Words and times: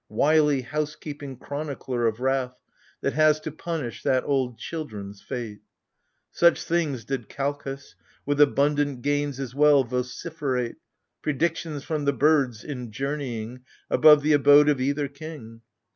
Wily 0.09 0.61
house 0.63 0.95
keeping 0.95 1.37
chronicler 1.37 2.07
of 2.07 2.19
wrath, 2.21 2.55
That 3.01 3.13
has 3.13 3.39
to 3.41 3.51
punish 3.51 4.01
that 4.01 4.23
old 4.23 4.57
children's 4.57 5.21
fate!" 5.21 5.61
Such 6.31 6.63
things 6.63 7.05
did 7.05 7.29
Kalchas,— 7.29 7.93
with 8.25 8.41
abundant 8.41 9.03
gains 9.03 9.39
As 9.39 9.53
well,— 9.53 9.83
vociferate, 9.83 10.77
Predictions 11.21 11.83
from 11.83 12.05
the 12.05 12.13
birds, 12.13 12.63
in 12.63 12.91
journeying. 12.91 13.61
Above 13.91 14.23
the 14.23 14.33
abode 14.33 14.69
of 14.69 14.81
either 14.81 15.07
king. 15.07 15.61